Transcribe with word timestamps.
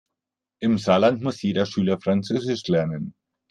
Im 0.63 0.79
Saarland 0.79 1.21
muss 1.21 1.43
jeder 1.43 1.67
Schüler 1.67 2.01
französisch 2.01 2.65
lernen. 2.67 3.13